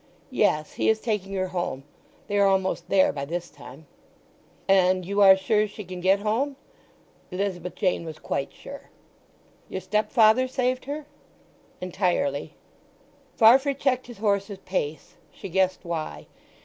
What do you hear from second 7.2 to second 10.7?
Elizabeth Jane was quite sure. "Your stepfather